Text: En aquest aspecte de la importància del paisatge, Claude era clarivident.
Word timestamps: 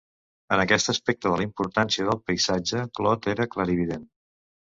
En 0.55 0.61
aquest 0.61 0.87
aspecte 0.93 1.29
de 1.31 1.37
la 1.41 1.45
importància 1.47 2.07
del 2.07 2.19
paisatge, 2.31 2.83
Claude 3.01 3.33
era 3.37 3.49
clarivident. 3.53 4.11